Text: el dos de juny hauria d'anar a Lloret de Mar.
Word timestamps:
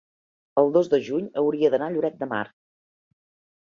el 0.61 0.71
dos 0.77 0.89
de 0.95 1.01
juny 1.09 1.29
hauria 1.43 1.73
d'anar 1.77 1.93
a 1.93 1.97
Lloret 1.99 2.21
de 2.25 2.33
Mar. 2.37 2.45